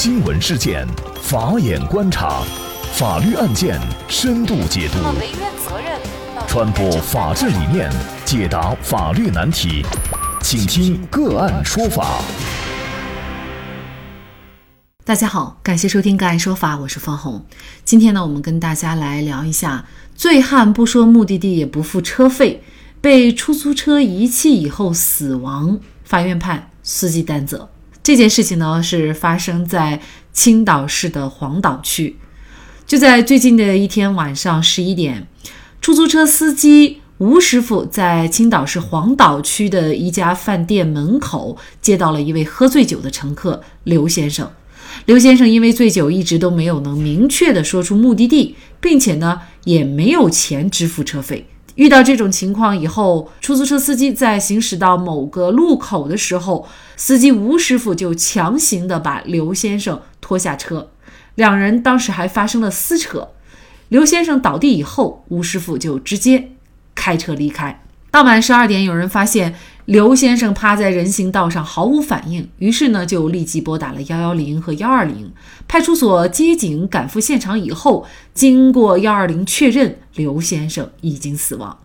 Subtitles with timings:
[0.00, 0.86] 新闻事件，
[1.20, 2.44] 法眼观察，
[2.92, 4.98] 法律案件深度解读，
[6.46, 7.90] 传播法治理念，
[8.24, 9.84] 解答法律难题，
[10.40, 12.22] 请听个案说法。
[15.04, 17.44] 大家好，感谢收听个案说法，我是方红。
[17.82, 19.84] 今天呢，我们跟大家来聊一下：
[20.14, 22.62] 醉汉不说目的地也不付车费，
[23.00, 27.68] 被出租车遗弃以后死亡，法院判司机担责。
[28.08, 30.00] 这件事情呢，是发生在
[30.32, 32.16] 青岛市的黄岛区。
[32.86, 35.28] 就在最近的一天晚上十一点，
[35.82, 44.50] 出租车司机吴师傅在青岛市黄岛区的一家饭店门口接到了一位喝醉酒的乘客刘先生。
[45.04, 51.46] 刘先生因为醉酒，一直都没有能明确的说出目的地，并且呢，也没有钱支付车费。
[51.78, 60.90] 遇到这种情况以后，出租车司机在行驶到某个路口的时候，司机吴师傅就强行的把刘先生拖下车，
[61.36, 63.28] 两人当时还发生了撕扯。
[63.90, 66.50] 刘先生倒地以后，吴师傅就直接
[66.96, 67.84] 开车离开。
[68.10, 69.54] 当晚十二点，有人发现。
[69.88, 75.32] 刘先生趴在人行道上毫无反应，于是呢就立即拨打了幺幺零和幺二零。
[75.66, 81.78] 派出所接警赶赴现场以后，经过幺二零确认，刘先生已经死亡。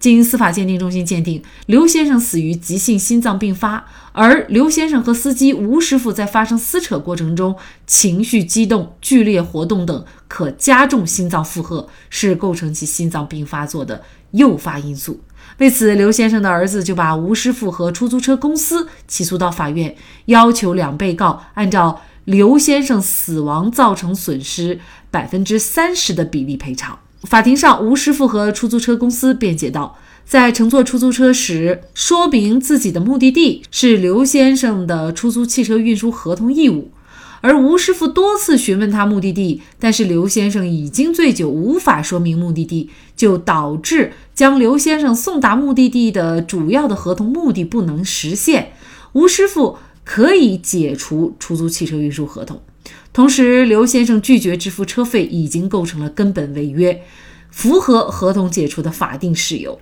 [0.00, 7.54] 经司法鉴定中心鉴定，刘先生死于急性心脏病发，而刘先生和司机吴师傅在发生撕扯过程中
[7.86, 15.20] 情绪激动、剧烈活动等，可加重心脏负荷，是构成其心脏病发作的诱发因素。
[15.58, 19.94] 为此，刘先生的儿子就把吴师傅和出租车公司起诉到法院，
[20.26, 26.98] 要求两被告按照刘先生死亡造成损失百分之三十的比例赔偿。
[27.22, 36.90] 法庭上，吴师傅和出租车公司辩解道，在乘坐出租车时，说明自己的目的地是刘先生的出租汽车运输合同义务。
[37.44, 48.72] 而吴师傅多次询问他目的地，但是刘先生已经醉酒，无法说明目的地，就导致将刘先生送达目的地的主要的合同目的不能实现。
[49.12, 52.62] 吴师傅可以解除出租汽车运输合同，
[53.12, 57.02] 同时刘先生拒绝支付车费，已经构成了根本违约，
[57.50, 59.78] 符合合同解除的法定事由。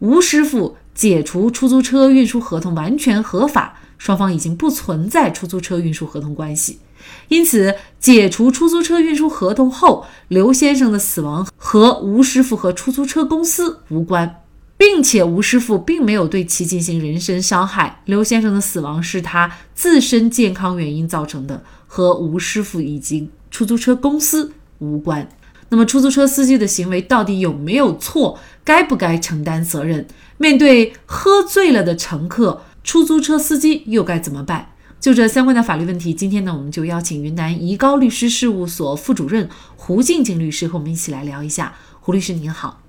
[0.00, 6.80] 吴师傅解除出租车运输合同完全合法，双方已经不存在出租车运输合同关系。
[7.28, 14.42] 因此，解除出租车运输合同后，刘先生的死亡和吴师傅和出租车公司无关，
[14.78, 18.00] 并且吴师傅并没有对其进行人身伤害。
[18.06, 25.28] 刘先生的死亡是他自身健康原因造成的，和吴师傅以及出租车公司无关。
[25.68, 28.38] 那么，出租车司机的行为到底有没有错？
[28.64, 30.06] 该不该承担责任？
[30.38, 34.72] 面对喝醉了的乘客，出租车司机又该怎么办？
[35.00, 41.74] 就这相关的法律问题，今天呢，我们就邀请云南怡高律师事务所副主任胡静静律师和我们一起来聊一下。
[42.00, 42.80] 胡律师您好，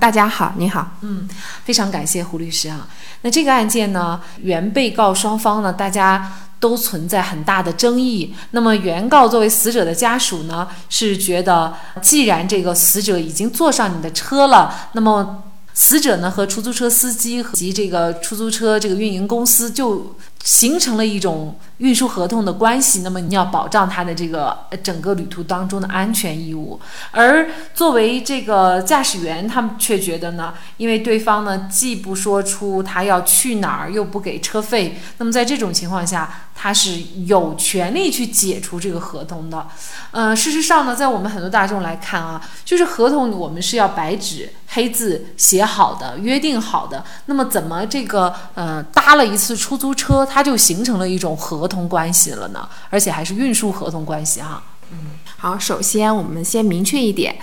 [0.00, 1.28] 大家好，你好，嗯，
[1.64, 2.88] 非常感谢胡律师啊。
[3.22, 8.34] 那这个案件呢，原被告双方呢，大家都存在很大的争议。
[8.50, 20.16] 那么原告作为死者的家属呢，是觉得既然这个死者已经坐上你的车了，那么死者呢和出租车司机及这个出租车这个运营公司就。
[20.44, 26.80] 形成了一种运输合同的关系，那么你要保障他的这个整个旅途当中的安全义务。
[27.10, 39.66] 而作为这个驾驶员，他们却觉得呢，因为对方呢既不说出他要去哪儿，又不给车费，那么在这种情况下，他是有权利去解除这个合同的。
[40.10, 47.04] 呃，事实上呢，在我们很多大众来看啊，就是合同我们是要白纸黑字写好的，约定好的。
[47.26, 50.26] 那么怎么这个呃搭了一次出租车？
[50.38, 54.62] 它就形成了一种合同关系了呢，而且还是运输合同关系哈。
[54.92, 57.36] 嗯，好，首先我们先明确一点，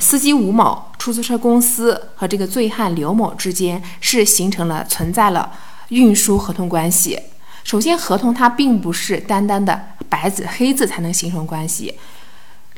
[0.00, 5.52] 司机吴某、出租车公司和这个醉汉刘某之间是形成了存在了
[5.88, 7.20] 运输合同关系。
[7.62, 9.78] 首先，合同它并不是单单的
[10.08, 11.94] 白纸黑字才能形成关系。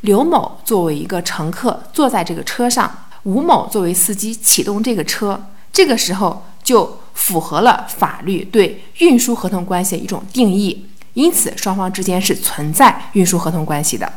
[0.01, 2.93] 刘某作为一个乘客坐在这个车上，
[3.23, 5.41] 吴某作为司机启动这个车，
[5.71, 6.99] 这个时候就。
[7.13, 14.11] 符合了法律对运输合同关系的一种定义，因此双方之间是存在运输合同关系的。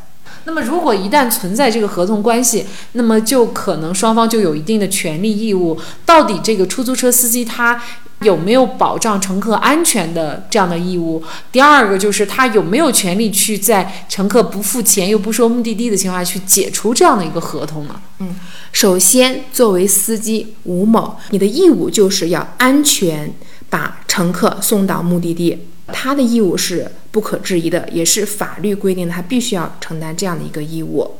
[0.44, 5.76] 那么，如果一旦存在这个合同关系，那么就可能双方就有一定的权利义务。
[6.04, 7.82] 到底这个出租车司机他？
[8.26, 11.22] 有没有保障乘客安全的这样的义务？
[11.50, 18.00] 第二个就是他有没有权利去在乘客不付钱又不说目的地的情况下去解除这样的一个合同呢？
[18.18, 18.38] 嗯，
[18.72, 23.32] 首先作为司机吴某，你的义务就是要安全
[23.70, 25.66] 把乘客送到目的地。
[25.92, 31.12] 他的义务是不可质疑的，也是法律规定他必须要承担这样的一个义务。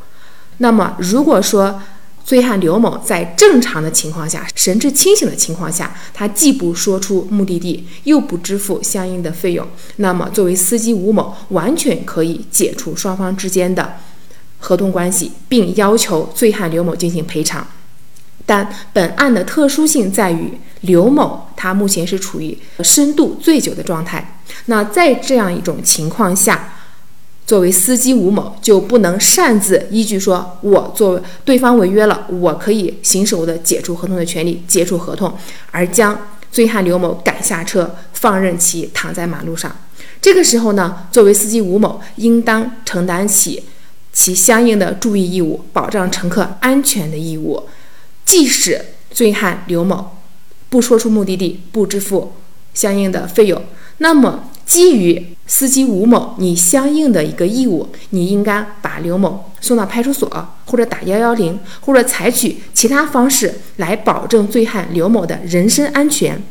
[0.59, 1.81] 那么，如果说
[2.27, 9.65] 醉汉刘某在正常的情况下，神志清醒的情况下，他既不说出目的地，又不支付相应的费用，
[9.99, 13.95] 那么作为司机吴某，完全可以解除双方之间的
[14.59, 17.65] 合同关系，并要求醉汉刘某进行赔偿。
[18.45, 24.41] 但本案的特殊性在于，刘某他目前是处于深度醉酒的状态。
[24.65, 26.75] 那在这样一种情况下，
[27.47, 35.33] 作为司机吴某就不能擅自依据说，我作为对方违约了，我可以行使我的解除合同的权利，解除合同，
[35.71, 36.19] 而将
[36.51, 39.75] 醉汉刘某赶下车，放任其躺在马路上。
[40.21, 43.63] 这个时候呢，作为司机吴某应当承担起
[44.13, 47.63] 其相应的注意义务，保障乘客安全的义务。
[48.25, 50.17] 即使醉汉刘某
[50.69, 52.33] 不说出目的地，不支付
[52.75, 53.63] 相应的费用，
[53.99, 60.29] 那么基于司机吴某你相应的一个义务，你应该把刘某送到派出所，
[60.67, 66.43] 或者打幺幺零，或者采取其他方式来保证醉汉刘某的人身安全。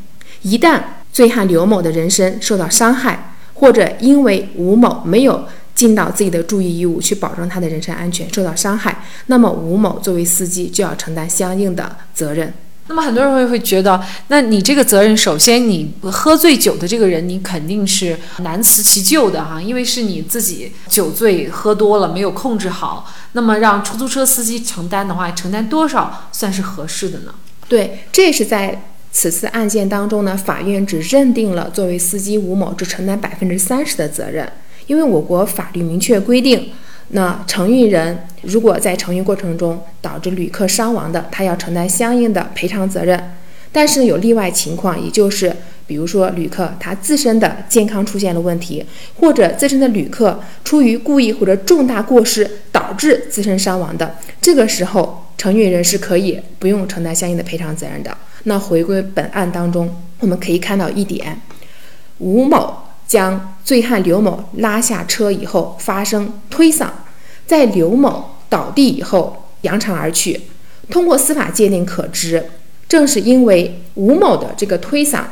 [0.44, 0.82] 一旦
[1.12, 12.54] 醉汉刘某的人身受到伤害，或者因为吴某没有尽到自己的注意义务，去保证他的人身安全受到伤害，那么吴某作为司机就要承担相应的责任。
[12.88, 23.12] 那么很多人会会觉得，那你这个责任，首先你喝醉酒的这个人，你肯定是难辞其咎的哈，因为是你自己酒醉喝多了，没有控制好。
[23.32, 27.34] 那么让出租车司机承担的话，承担多少算是合适的呢？
[27.68, 34.48] 对，这是在此次案件当中呢，法院只认定了作为司机吴某只承担百分之三十的责任。
[34.86, 36.72] 因为我国法律明确规定，
[37.10, 43.32] 那承运人如果在承运过程中导致旅客伤亡的，他要承担相应的赔偿责任。
[43.72, 45.54] 但是有例外情况，也就是
[45.86, 48.86] 比如说旅客他自身的健康出现了问题，
[49.20, 58.16] 或者自身的旅客出于故意或者重大过失导致自身伤亡的，这个时候承运人是可以不用承担相应的赔偿责任的。
[58.46, 61.42] 那回归本案当中，我们可以看到一点，
[62.20, 62.85] 吴某。
[63.08, 66.90] 将醉汉刘某拉下车以后，发生推搡，
[67.46, 70.42] 在刘某倒地以后扬长而去。
[70.90, 72.46] 通过司法鉴定可知，
[72.88, 75.24] 正是因为吴某的这个推搡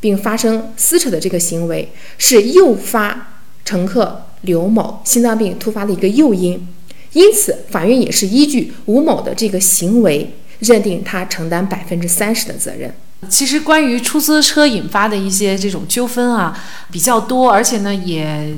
[0.00, 3.28] 并发生撕扯的这个行为，是诱发
[3.64, 6.68] 乘客刘某心脏病突发的一个诱因。
[7.12, 12.92] 因此，法院也是依据吴某的这个行为，认定他承担百分之三十的责任。
[13.28, 16.56] 其实关于出租车引发的一些这种纠纷啊
[16.90, 18.56] 比较多，而且呢也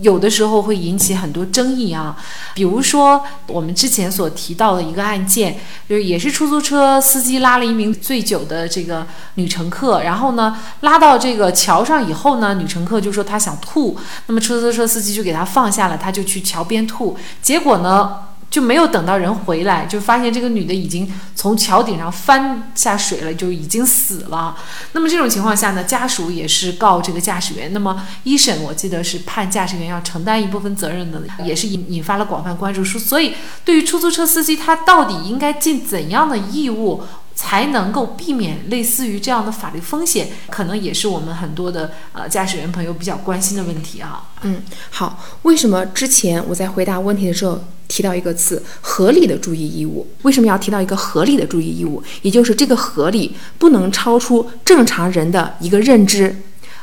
[0.00, 2.16] 有的时候会引起很多争议啊。
[2.52, 5.58] 比如说我们之前所提到的一个案件，
[5.88, 9.06] 就是也是出租车司机拉了一名醉酒的这个
[9.36, 13.96] 女乘客，然后呢拉到这个桥上以后呢，女乘客就说她想吐，
[14.26, 18.18] 那么出租车司机就给她放下了，她就去桥边吐，结果呢。
[18.52, 24.54] 就没有等到人回来，就发现这个女的已经从桥顶上翻下水了，就已经死了。
[24.92, 27.72] 那么这种情况下呢，家属也是告这个驾驶员。
[27.72, 32.84] 那么一审我记得是判驾驶员要承担一部分责任的，也是引引发了广泛关注。
[32.84, 33.34] 所以
[33.64, 37.02] 对于出租车司机，他到底应该尽怎样的义务？
[37.34, 44.28] 才能够避免类似于这样的法律风险，可能也是我们很多的呃驾驶员朋友比较关心的问题啊。
[44.42, 50.06] 嗯，好，为什么之前我在回答问题的时候提到一个词“合理的注意义务”？
[50.22, 52.02] 为什么要提到一个合理的注意义务？
[52.22, 56.34] 也就是这个合理不能超出正常人的一个认知。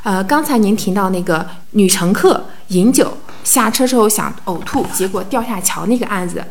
[0.04, 6.44] 呃，刚才您提到那个女乘客饮酒下车之后想呕吐，结果掉下桥那个案子，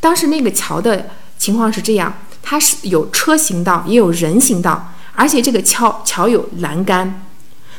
[0.00, 1.06] 当时那个桥的
[1.38, 2.12] 情况是这样。
[2.42, 7.22] 它是有车行道，也有人行道，而且这个桥桥有栏杆。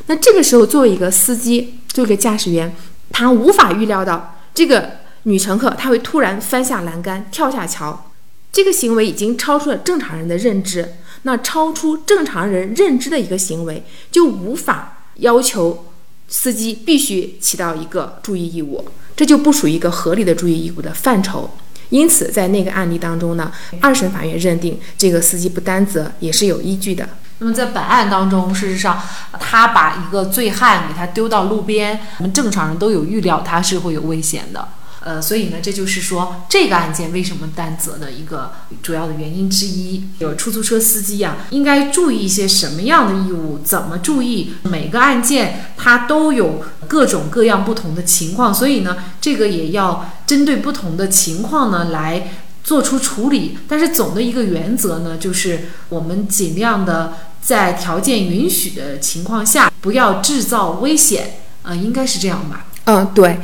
[0.06, 2.74] 那这个时候，作为一个司机，作为一个驾驶员，
[3.10, 8.10] 他无法预料到这个女乘客她会突然翻下栏杆跳下桥，
[8.50, 10.94] 这个行为已经超出了正常人的认知。
[11.26, 15.86] 那超出正常人认知的一个行为，就无法要求
[16.28, 18.84] 司机必须起到一个注意义务，
[19.16, 21.50] 这就不属于一个合理的注意义务的范畴。
[21.88, 23.50] 因此，在那个案例当中呢，
[23.80, 27.08] 二审法院认定这个司机不担责也是有依据的。
[27.38, 29.00] 那么在本案当中，事实上
[29.40, 34.68] 他把一个醉汉给他丢到路边，我们正常人都有预料他是会有危险的。
[35.04, 40.02] 呃，所以呢，这就是说这个案件为什么担责的一个主要的原因之一。
[40.18, 43.58] 有出租车司机呀，应该注意一些什么样的义务？
[43.62, 44.54] 怎么注意？
[44.62, 52.32] 每个案件它都有各种各样不同的情况，所以呢，这个也要针对不同的情况呢来
[52.62, 53.58] 做出处理。
[53.68, 61.40] 但是总的一个原则呢，就是我们尽量的在条件允许的情况下，不要制造危险。
[61.62, 62.66] 呃，应该是这样吧？
[62.86, 63.38] 嗯，对，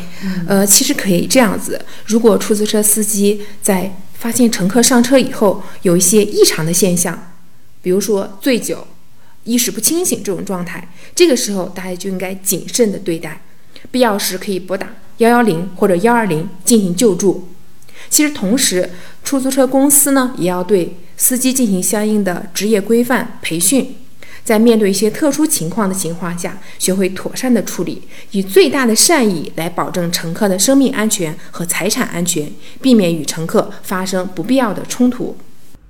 [0.47, 7.33] 呃，其实可以这样子，如果出租车司机在发现乘客上车以后有一些异常的现象，
[7.81, 8.87] 比如说醉酒、
[9.45, 13.41] 意识不清醒这种状态，这个时候大家就应该谨慎的对待，
[13.91, 17.49] 必要时可以拨打幺幺零或者幺二零进行救助。
[18.11, 18.91] 其实同时，
[19.25, 23.97] 出租车公司呢也要对司机进行相应的职业规范培训。
[24.51, 28.03] 在面对一些特殊情况的情况下，学会妥善的处理，
[28.33, 32.51] 以最大的善意来保证乘客的生命安全和财产安全，
[32.83, 35.37] 避免与乘客发生不必要的冲突。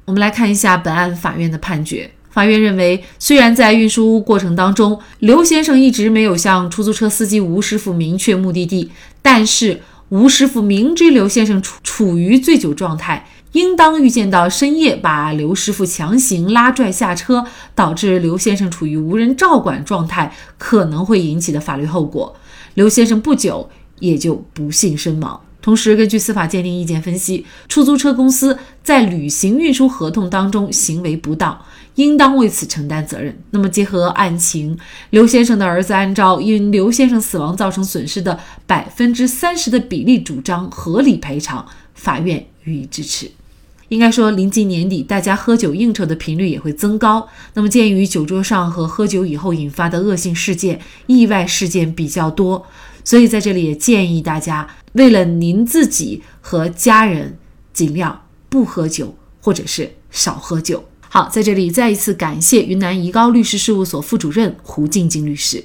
[0.05, 2.11] 我们来看一下本案法院的判决。
[2.33, 8.90] 法院认为，虽然在运输过程当中，刘先生一直没有向出租车司机吴师傅明确目的地，
[9.23, 13.26] 但是吴师傅明知刘先生处处于醉酒状态。
[13.52, 22.37] 应当预见到深夜把刘师傅强行拉拽下车，导致刘先生处于无人照管状态，可能会引起的法律后果。
[22.75, 25.40] 刘先生不久也就不幸身亡。
[25.62, 31.61] 同时，根据司法鉴定意见分析，出租车公司在履行运输合同当中行为不当，
[31.97, 33.38] 应当为此承担责任。
[33.50, 34.78] 那么，结合案情，
[35.11, 43.30] 刘先生的儿子按照因刘先生死亡造成损失的百分之三十的比例主张合理赔偿，法院予以支持。
[43.90, 47.28] 应该说，临近年底，大家喝酒应酬的频率也会增高。
[47.54, 52.64] 那么，鉴于酒桌上和喝酒以后引发的恶性事件、意外事件比较多，
[53.04, 57.37] 所以在这里也建议大家，为了您自己和家人，
[57.73, 60.85] 尽量不喝酒，或者是少喝酒。
[61.09, 65.64] 好，在这里再一次感谢云南怡高律师事务所副主任胡静静律师。